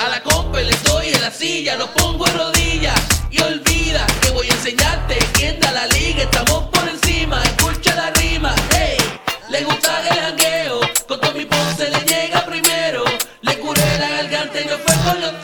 [0.00, 2.98] A la compa le doy en la silla, lo pongo en rodillas.
[3.30, 6.22] Y olvida que voy a enseñarte quién da la liga.
[6.22, 8.54] Estamos por encima, escucha la rima.
[8.74, 8.96] Hey,
[9.50, 10.80] le gusta el jangueo.
[11.06, 13.04] Con Tommy Ponce le llega primero.
[13.42, 15.39] Le curé la garganta y no fue con los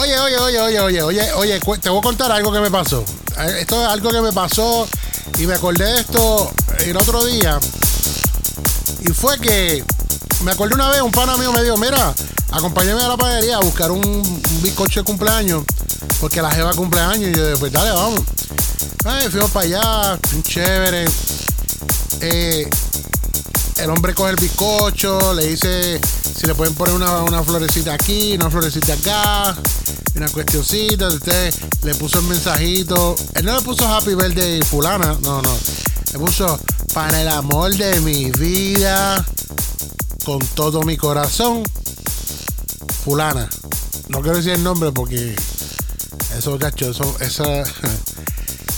[0.00, 3.04] Oye, oye, oye, oye, oye, oye, oye, te voy a contar algo que me pasó.
[3.38, 4.88] Eh, Esto es algo que me pasó
[5.38, 6.50] y me acordé de esto
[6.86, 7.60] el otro día.
[9.00, 9.84] Y fue que
[10.42, 12.14] me acordé una vez, un pana mío me dijo, mira,
[12.50, 15.64] acompáñame a la panadería a buscar un, bizcocho de cumpleaños,
[16.18, 17.28] porque la jeva cumpleaños.
[17.28, 18.20] Y yo pues dale, vamos.
[19.04, 21.04] Ay, fuimos para allá, chévere.
[22.22, 22.70] Eh,
[23.76, 26.00] el hombre coge el bizcocho, le dice
[26.40, 29.54] si le pueden poner una, una florecita aquí, una florecita acá,
[30.16, 31.08] una cuestioncita.
[31.08, 33.14] Usted le puso el mensajito.
[33.34, 35.58] Él no le puso Happy Birthday fulana, no, no.
[36.14, 36.58] Le puso
[36.94, 39.22] para el amor de mi vida,
[40.24, 41.62] con todo mi corazón,
[43.04, 43.46] fulana.
[44.08, 45.36] No quiero decir el nombre porque
[46.38, 47.44] eso, chacho, eso, esa.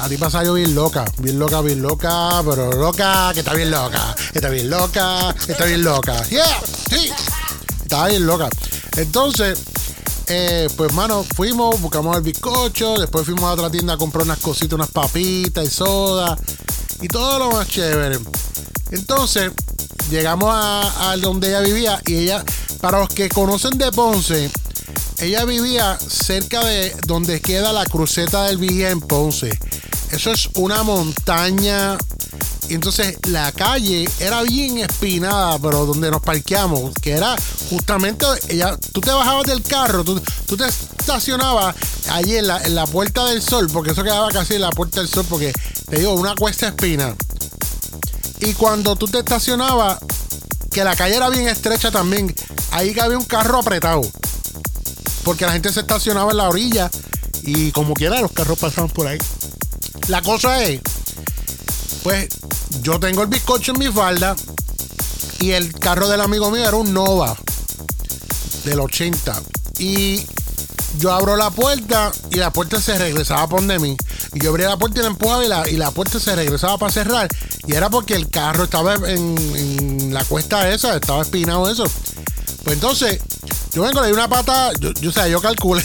[0.00, 3.70] A ti pasa yo bien loca, bien loca, bien loca, pero loca, que está bien
[3.70, 6.20] loca, está bien loca, está bien loca.
[6.28, 7.10] Yeah, sí,
[8.08, 8.48] bien loca.
[8.96, 9.58] Entonces,
[10.26, 14.38] eh, pues mano, fuimos, buscamos el bizcocho, después fuimos a otra tienda a comprar unas
[14.38, 16.36] cositas, unas papitas y soda
[17.00, 18.18] y todo lo más chévere.
[18.90, 19.50] Entonces,
[20.10, 22.44] llegamos a, donde ella vivía y ella,
[22.80, 24.50] para los que conocen de Ponce,
[25.18, 29.50] ella vivía cerca de donde queda la cruceta del Vigía en Ponce.
[30.10, 31.96] Eso es una montaña.
[32.68, 37.36] Entonces la calle era bien espinada, pero donde nos parqueamos, que era
[37.74, 41.74] justamente, ella, tú te bajabas del carro, tú, tú te estacionabas
[42.10, 45.00] allí en la, en la Puerta del Sol, porque eso quedaba casi en la Puerta
[45.00, 45.52] del Sol, porque
[45.90, 47.14] te digo, una cuesta espina.
[48.40, 49.98] Y cuando tú te estacionabas,
[50.70, 52.34] que la calle era bien estrecha también,
[52.70, 54.02] ahí cabía un carro apretado
[55.24, 56.90] porque la gente se estacionaba en la orilla
[57.42, 59.18] y como quiera los carros pasaban por ahí.
[60.08, 60.80] La cosa es,
[62.02, 62.28] pues
[62.82, 64.36] yo tengo el bizcocho en mi falda
[65.40, 67.36] y el carro del amigo mío era un Nova
[68.64, 69.42] del 80
[69.78, 70.24] y
[70.98, 73.96] yo abro la puerta y la puerta se regresaba por de mí.
[74.32, 77.28] Y yo abría la puerta y la empujaba y la, puerta se regresaba para cerrar.
[77.66, 81.84] Y era porque el carro estaba en, la cuesta esa, estaba espinado eso.
[82.62, 83.18] Pues entonces,
[83.72, 85.84] yo vengo, le una pata, yo, yo, yo calculé,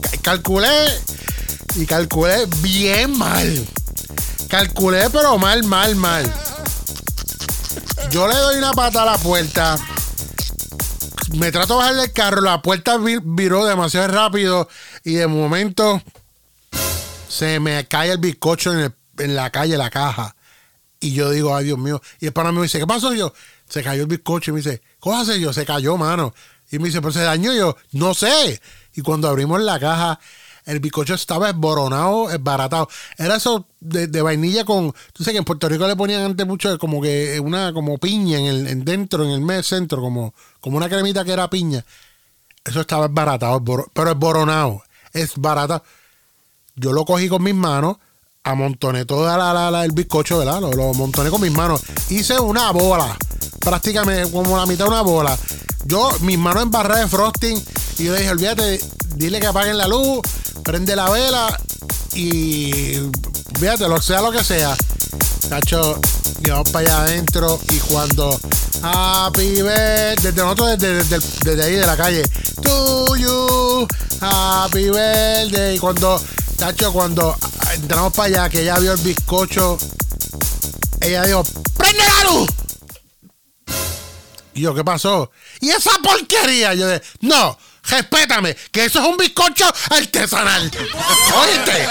[0.00, 0.68] ca- calculé
[1.76, 3.66] y calculé bien mal.
[4.48, 6.32] Calculé, pero mal, mal, mal.
[8.10, 9.76] Yo le doy una pata a la puerta.
[11.34, 14.68] Me trato de bajar del carro, la puerta vi- viró demasiado rápido
[15.04, 16.00] y de momento
[17.28, 20.36] se me cae el bizcocho en, en la calle, la caja.
[21.00, 22.00] Y yo digo, ay Dios mío.
[22.20, 23.12] Y el pana me dice, ¿qué pasó?
[23.12, 23.32] Yo,
[23.68, 24.50] se cayó el bizcocho.
[24.50, 25.52] Y me dice, ¿cómo hace yo?
[25.52, 26.32] Se cayó, mano.
[26.70, 27.52] Y me dice, ¿pero se dañó?
[27.52, 28.60] Y yo, no sé.
[28.94, 30.18] Y cuando abrimos la caja,
[30.66, 32.88] el bizcocho estaba esboronado, esbaratado.
[33.16, 34.92] Era eso de, vainilla con.
[35.12, 38.38] Tú sabes que en Puerto Rico le ponían antes mucho como que una como piña
[38.38, 41.84] en el en dentro, en el mes centro, como, como una cremita que era piña.
[42.64, 43.62] Eso estaba esbaratado,
[43.94, 44.82] pero esboronado.
[45.12, 45.82] Esbaratado.
[46.74, 47.96] Yo lo cogí con mis manos,
[48.42, 50.60] amontoné toda la, la- la- el bizcocho, ¿verdad?
[50.60, 51.80] Lo, lo amontoné con mis manos.
[52.10, 53.16] Hice una bola,
[53.60, 55.38] prácticamente como la mitad de una bola.
[55.84, 57.62] Yo, mis manos embarradas de frosting,
[57.98, 58.80] y yo le dije, olvídate,
[59.14, 60.20] dile que apaguen la luz,
[60.66, 61.60] prende la vela
[62.12, 62.98] y
[63.58, 64.76] fíjate, lo sea lo que sea.
[65.48, 66.00] Cacho,
[66.42, 68.36] llevamos para allá adentro y cuando
[68.82, 72.24] Happy Birthday, desde nosotros desde, desde, desde ahí de la calle,
[72.62, 73.86] to you,
[74.20, 75.76] Happy Birthday.
[75.76, 76.20] Y cuando,
[76.58, 77.36] Cacho, cuando
[77.72, 79.78] entramos para allá, que ella vio el bizcocho,
[81.00, 81.44] ella dijo,
[81.76, 82.48] ¡prende la luz!
[84.54, 85.30] Y yo, ¿qué pasó?
[85.60, 86.74] ¿Y esa porquería?
[86.74, 87.56] Yo de, no,
[87.88, 90.70] respétame, que eso es un bizcocho artesanal.
[91.34, 91.88] ¿Oíste?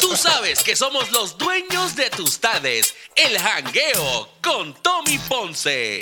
[0.00, 2.94] Tú sabes que somos los dueños de tus tardes.
[3.16, 6.00] El jangueo con Tommy Ponce.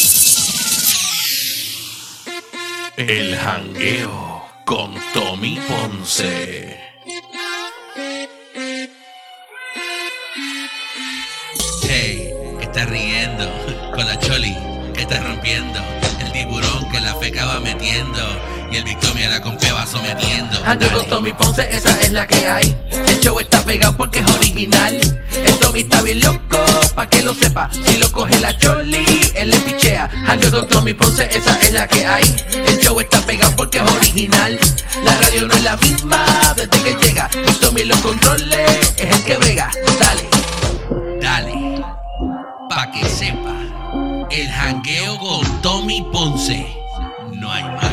[2.96, 6.86] El jangueo con Tommy Ponce.
[12.76, 13.50] está riendo
[13.94, 14.54] con la choli
[14.92, 15.80] que está rompiendo.
[16.20, 18.22] El tiburón que la feca va metiendo.
[18.70, 20.58] Y el Victoria la compea va sometiendo.
[20.64, 22.76] Ando con Tommy Ponce, esa es la que hay.
[22.90, 24.94] El show está pegado porque es original.
[25.32, 26.58] El Tommy está bien loco,
[26.94, 27.70] pa' que lo sepa.
[27.70, 29.04] Si lo coge la choli,
[29.34, 30.10] él le pichea.
[30.26, 32.24] Ando con Tommy Ponce, esa es la que hay.
[32.66, 34.58] El show está pegado porque es original.
[35.04, 36.24] La radio no es la misma
[36.56, 37.30] desde que llega.
[37.34, 38.64] Y Tommy lo controle,
[38.96, 39.70] es el que vega.
[40.00, 40.28] Dale,
[41.20, 41.84] dale,
[42.68, 43.54] pa' que sepa.
[44.30, 46.66] El jangueo con Tommy Ponce.
[47.32, 47.85] No hay más.